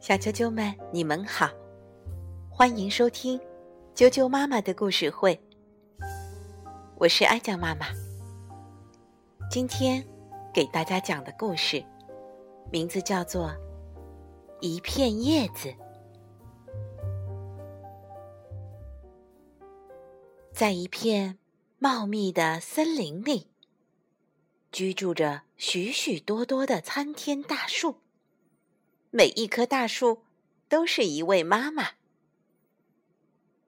[0.00, 1.50] 小啾啾们，你们好，
[2.48, 3.38] 欢迎收听
[3.94, 5.38] 啾啾妈妈的故事会。
[6.96, 7.86] 我是哀酱妈妈。
[9.50, 10.04] 今天
[10.52, 11.84] 给大家讲的故事，
[12.70, 13.48] 名字叫做
[14.60, 15.68] 《一片叶子》。
[20.52, 21.38] 在一片
[21.78, 23.48] 茂密的森林里，
[24.72, 27.96] 居住着许许多多的参天大树。
[29.10, 30.24] 每一棵大树
[30.68, 31.92] 都是一位妈妈。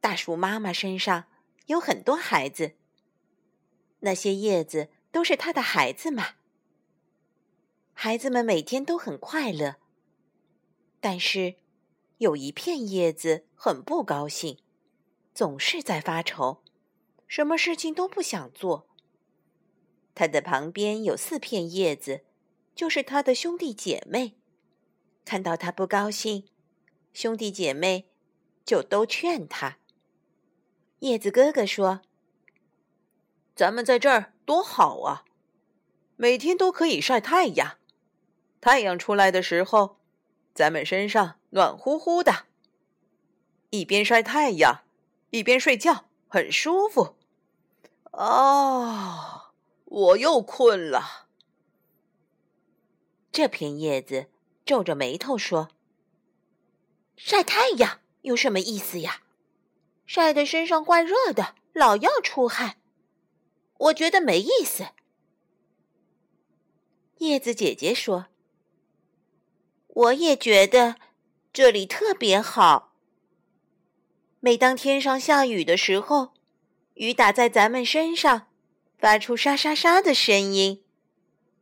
[0.00, 1.26] 大树妈妈身上
[1.66, 2.74] 有很多孩子，
[4.00, 6.34] 那些叶子都是她的孩子嘛。
[7.92, 9.76] 孩子们每天都很快乐，
[11.00, 11.56] 但是
[12.18, 14.58] 有一片叶子很不高兴，
[15.34, 16.62] 总是在发愁，
[17.26, 18.88] 什么事情都不想做。
[20.14, 22.24] 它的旁边有四片叶子，
[22.74, 24.39] 就是它的兄弟姐妹。
[25.24, 26.48] 看到他不高兴，
[27.12, 28.08] 兄弟姐妹
[28.64, 29.78] 就都劝他。
[31.00, 32.02] 叶子哥哥说
[33.56, 35.24] ：“咱们在这儿多好啊，
[36.16, 37.78] 每天都可以晒太阳。
[38.60, 39.96] 太阳出来的时候，
[40.52, 42.46] 咱们身上暖乎乎的，
[43.70, 44.82] 一边晒太阳
[45.30, 47.16] 一边睡觉，很舒服。”
[48.12, 49.52] 哦，
[49.84, 51.28] 我又困了。
[53.30, 54.26] 这片叶子。
[54.70, 55.70] 皱着眉头说
[57.18, 59.22] ：“晒太阳有什么意思呀？
[60.06, 62.76] 晒得身上怪热的，老要出汗，
[63.78, 64.86] 我觉得没意思。”
[67.18, 68.26] 叶子姐姐说
[69.88, 70.94] ：“我也觉得
[71.52, 72.94] 这里特别好。
[74.38, 76.32] 每当天上下雨的时候，
[76.94, 78.46] 雨打在咱们身上，
[79.00, 80.84] 发出沙沙沙的声音，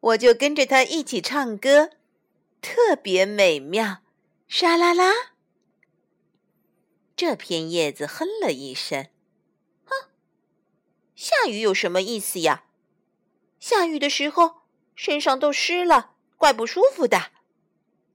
[0.00, 1.92] 我就跟着它一起唱歌。”
[2.60, 3.98] 特别美妙，
[4.46, 5.12] 沙啦啦。
[7.16, 9.08] 这片叶子哼了一声，
[9.84, 10.08] 哼，
[11.14, 12.64] 下雨有什么意思呀？
[13.58, 14.62] 下雨的时候
[14.94, 17.32] 身上都湿了，怪不舒服的。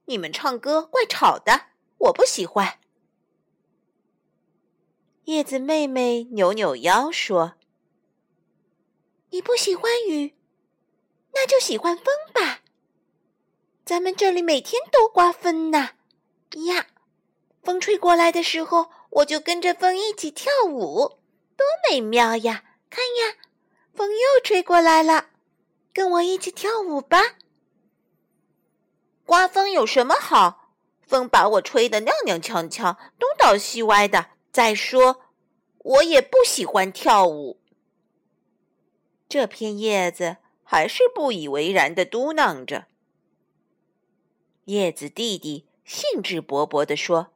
[0.06, 1.66] 你们唱歌怪吵的，
[1.98, 2.80] 我不喜欢。
[5.24, 7.54] 叶子妹妹扭扭腰说
[9.30, 10.34] ：“你不喜欢雨，
[11.32, 12.60] 那就喜欢风吧。”
[13.84, 15.90] 咱们这里每天都刮风呢，
[16.66, 16.86] 呀，
[17.62, 21.18] 风吹过来的时候，我就跟着风一起跳舞，
[21.54, 22.64] 多美妙呀！
[22.88, 23.36] 看呀，
[23.92, 25.26] 风又吹过来了，
[25.92, 27.18] 跟我一起跳舞吧。
[29.26, 30.72] 刮风有什么好？
[31.06, 34.30] 风把我吹得踉踉跄跄，东倒西歪的。
[34.50, 35.20] 再说，
[35.78, 37.60] 我也不喜欢跳舞。
[39.28, 42.86] 这片叶子还是不以为然的嘟囔着。
[44.66, 47.28] 叶子弟弟兴致勃勃地说：“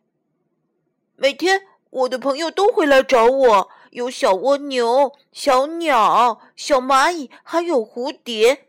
[1.17, 8.69] 每天我的朋友都会来找我，有小蜗牛、小鸟、小蚂蚁，还有蝴蝶。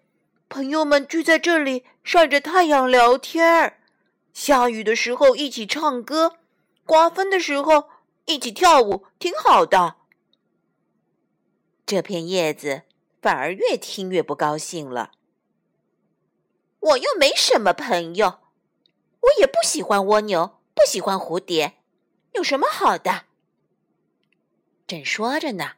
[0.50, 3.80] 朋友们聚在这里晒着太阳聊天儿，
[4.34, 6.38] 下雨的时候一起唱歌，
[6.86, 7.86] 刮风的时候
[8.26, 9.96] 一起跳舞，挺好的。”
[11.86, 12.82] 这片叶子
[13.22, 15.12] 反而越听越不高兴了。
[16.82, 18.40] 我又没什么朋友。
[19.22, 21.76] 我也不喜欢蜗牛，不喜欢蝴蝶，
[22.34, 23.26] 有什么好的？
[24.88, 25.74] 正说着呢，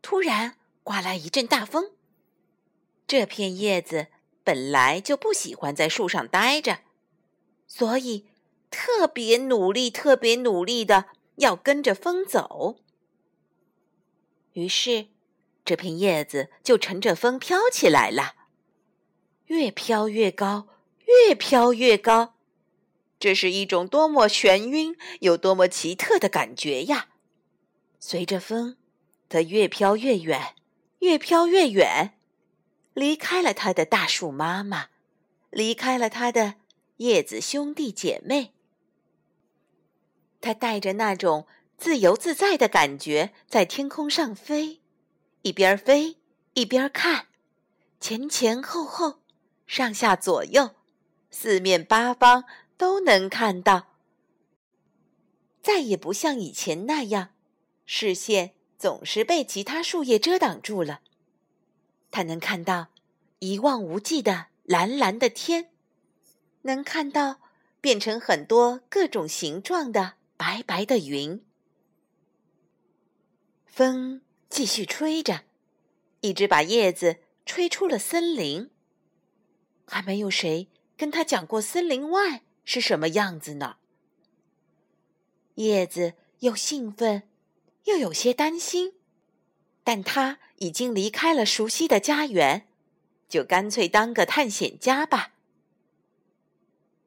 [0.00, 1.92] 突然刮来一阵大风。
[3.06, 4.06] 这片叶子
[4.42, 6.80] 本来就不喜欢在树上待着，
[7.66, 8.26] 所以
[8.70, 12.76] 特别努力、特别努力的要跟着风走。
[14.52, 15.08] 于是，
[15.64, 18.34] 这片叶子就乘着风飘起来了，
[19.46, 20.68] 越飘越高，
[21.06, 22.33] 越飘越高。
[23.24, 27.08] 这是一种多么眩晕、有多么奇特的感觉呀！
[27.98, 28.76] 随着风，
[29.30, 30.54] 它越飘越远，
[30.98, 32.18] 越飘越远，
[32.92, 34.88] 离开了它的大树妈妈，
[35.48, 36.56] 离开了它的
[36.98, 38.52] 叶子兄弟姐妹。
[40.42, 41.46] 它带着那种
[41.78, 44.82] 自由自在的感觉，在天空上飞，
[45.40, 46.18] 一边飞
[46.52, 47.28] 一边看，
[47.98, 49.20] 前前后后，
[49.66, 50.72] 上下左右，
[51.30, 52.44] 四面八方。
[52.76, 53.94] 都能看到，
[55.62, 57.30] 再也不像以前那样，
[57.86, 61.00] 视线总是被其他树叶遮挡住了。
[62.10, 62.88] 他能看到
[63.38, 65.70] 一望无际的蓝蓝的天，
[66.62, 67.40] 能看到
[67.80, 71.44] 变成很多各种形状的白白的云。
[73.66, 75.42] 风继续吹着，
[76.20, 78.70] 一直把叶子吹出了森林。
[79.86, 83.76] 还没有谁跟他讲过森林外是什么样子呢。
[85.54, 87.22] 叶子又兴奋，
[87.84, 88.94] 又有些担心，
[89.82, 92.66] 但他已经离开了熟悉的家园，
[93.28, 95.34] 就干脆当个探险家吧。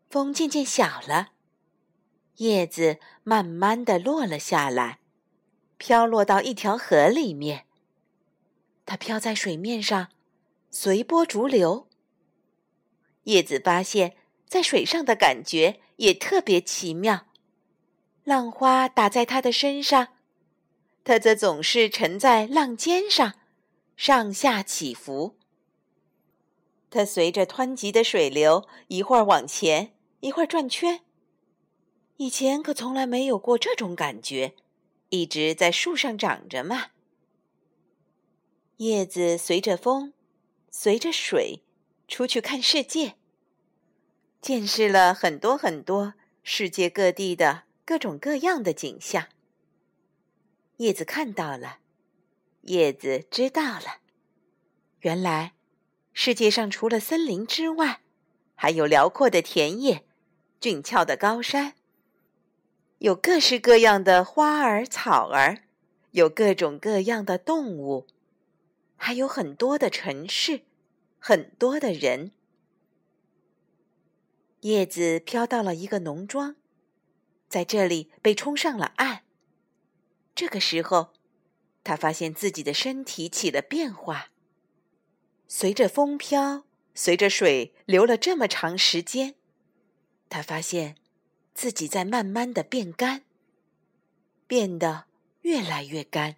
[0.10, 1.32] 风渐渐小了，
[2.38, 5.00] 叶子慢慢的落了下来，
[5.78, 7.66] 飘落到一条河里面。
[8.86, 10.08] 它飘在水面上，
[10.72, 11.90] 随波逐流。
[13.24, 14.16] 叶子发现，
[14.48, 17.28] 在水上的感觉也特别奇妙。
[18.24, 20.10] 浪花打在他的身上，
[21.04, 23.36] 他则总是沉在浪尖上，
[23.96, 25.38] 上下起伏。
[26.90, 31.02] 他随着湍急的水流，一会儿往前，一会儿转圈。
[32.16, 34.56] 以前可从来没有过这种感觉，
[35.10, 36.88] 一直在树上长着嘛。
[38.78, 40.14] 叶子随着风，
[40.70, 41.62] 随着水，
[42.08, 43.16] 出去看世界，
[44.42, 46.14] 见识了很多很多
[46.44, 49.28] 世界各地的各种各样的景象。
[50.78, 51.80] 叶子看到了，
[52.62, 54.00] 叶子知道了，
[55.00, 55.54] 原来
[56.14, 58.02] 世界上除了森林之外，
[58.56, 60.06] 还有辽阔的田野、
[60.60, 61.74] 俊俏的高山，
[63.00, 65.64] 有各式各样的花儿草儿，
[66.12, 68.08] 有各种各样的动物。
[68.96, 70.62] 还有很多的城市，
[71.20, 72.32] 很多的人。
[74.62, 76.56] 叶子飘到了一个农庄，
[77.48, 79.24] 在这里被冲上了岸。
[80.34, 81.14] 这个时候，
[81.84, 84.32] 他发现自己的身体起了变化。
[85.48, 89.36] 随着风飘，随着水流了这么长时间，
[90.28, 90.96] 他发现
[91.54, 93.24] 自己在慢慢的变干，
[94.48, 95.06] 变得
[95.42, 96.36] 越来越干。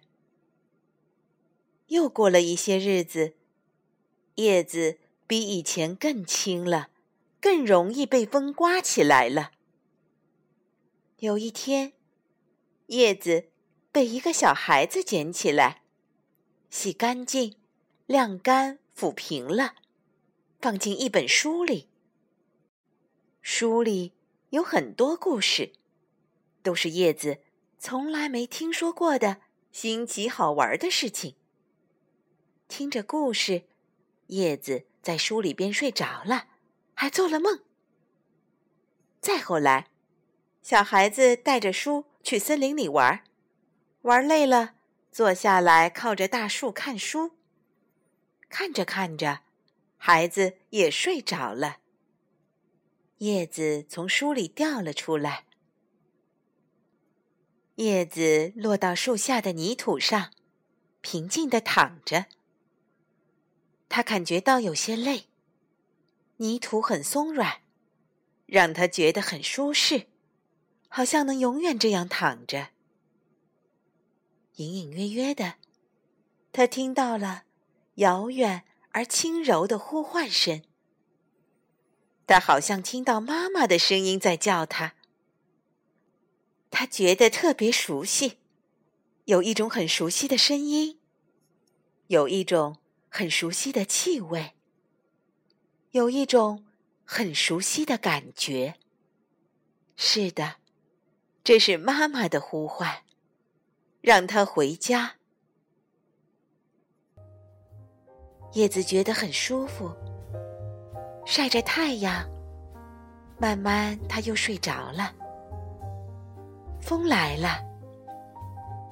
[1.88, 3.34] 又过了一些日子，
[4.36, 6.89] 叶子比以前更轻了，
[7.40, 9.52] 更容易被风刮起来了。
[11.18, 11.94] 有一天，
[12.86, 13.50] 叶子
[13.90, 15.82] 被一个小孩子捡起来，
[16.70, 17.56] 洗干净、
[18.06, 19.76] 晾干、抚平了，
[20.60, 21.88] 放进一本书里。
[23.40, 24.12] 书里
[24.50, 25.72] 有很多故事，
[26.62, 27.38] 都是叶子
[27.78, 29.40] 从来没听说过的
[29.72, 31.36] 新奇好玩的事情。
[32.68, 33.64] 听着故事，
[34.26, 36.49] 叶子在书里边睡着了，
[37.00, 37.60] 还做了梦。
[39.22, 39.88] 再后来，
[40.60, 43.24] 小孩子带着书去森林里玩，
[44.02, 44.74] 玩累了，
[45.10, 47.38] 坐下来靠着大树看书。
[48.50, 49.40] 看着看着，
[49.96, 51.78] 孩子也睡着了。
[53.16, 55.46] 叶子从书里掉了出来，
[57.76, 60.32] 叶子落到树下的泥土上，
[61.00, 62.26] 平静地躺着。
[63.88, 65.29] 他感觉到有些累，
[66.40, 67.60] 泥土很松软，
[68.46, 70.06] 让他觉得很舒适，
[70.88, 72.70] 好像能永远这样躺着。
[74.56, 75.56] 隐隐约约的，
[76.50, 77.42] 他听到了
[77.96, 80.62] 遥远而轻柔的呼唤声。
[82.26, 84.94] 他好像听到妈妈的声音在叫他。
[86.70, 88.38] 他觉得特别熟悉，
[89.26, 90.98] 有一种很熟悉的声音，
[92.06, 92.78] 有一种。
[93.12, 94.54] 很熟悉的气味，
[95.92, 96.64] 有一种
[97.04, 98.76] 很熟悉的感觉。
[99.96, 100.56] 是的，
[101.42, 103.02] 这是妈妈的呼唤，
[104.00, 105.16] 让她回家。
[108.52, 109.92] 叶子觉得很舒服，
[111.26, 112.24] 晒着太阳，
[113.38, 115.12] 慢慢他又睡着了。
[116.80, 117.60] 风来了，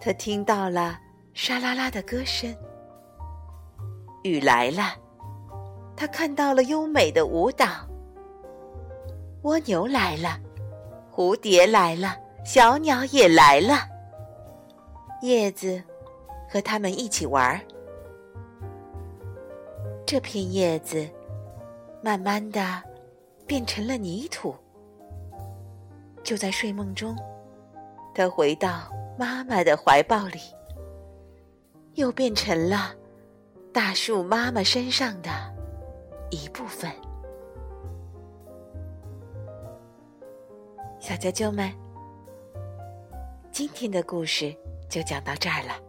[0.00, 1.00] 他听到了
[1.32, 2.54] 沙啦啦的歌声。
[4.25, 4.96] 雨来了，
[5.98, 7.66] 他看到了优美的舞蹈。
[9.42, 10.38] 蜗牛来了，
[11.12, 13.80] 蝴蝶来了，小鸟也来了。
[15.22, 15.82] 叶子
[16.48, 17.60] 和他们一起玩儿。
[20.06, 21.04] 这片叶子
[22.00, 22.80] 慢慢的
[23.44, 24.54] 变成了泥土。
[26.22, 27.16] 就在睡梦中，
[28.14, 28.88] 他回到
[29.18, 30.38] 妈妈的怀抱里，
[31.94, 32.94] 又变成了。
[33.72, 35.30] 大树妈妈身上的
[36.30, 36.90] 一部分，
[41.00, 41.73] 小啾啾们，
[43.50, 44.54] 今天的故事
[44.90, 45.80] 就讲到这儿了。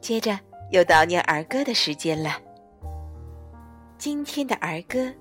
[0.00, 0.36] 接着
[0.72, 2.30] 又到念儿歌的时间了。
[3.96, 5.12] 今天的儿歌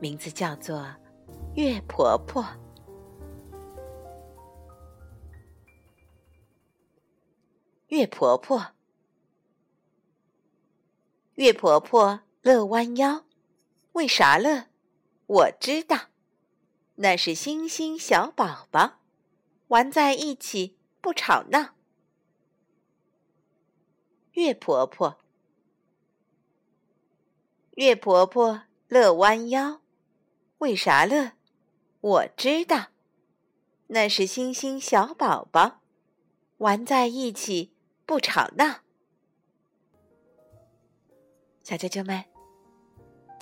[0.00, 0.78] 名字叫做
[1.54, 2.42] 《月婆婆》。
[7.88, 8.66] 月婆婆。
[11.34, 13.24] 月婆婆乐弯腰，
[13.92, 14.66] 为啥乐？
[15.26, 16.08] 我知道，
[16.96, 18.98] 那是星星小宝宝，
[19.68, 21.74] 玩在一起不吵闹。
[24.32, 25.18] 月婆婆，
[27.76, 29.80] 月婆婆乐弯腰，
[30.58, 31.34] 为啥乐？
[32.00, 32.88] 我知道，
[33.86, 35.80] 那是星星小宝宝，
[36.58, 37.72] 玩在一起
[38.04, 38.80] 不吵闹。
[41.62, 42.31] 小啾啾们。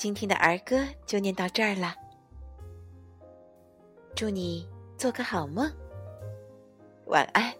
[0.01, 1.95] 今天的儿歌就念到这儿了，
[4.17, 4.67] 祝你
[4.97, 5.71] 做个好梦，
[7.05, 7.60] 晚安。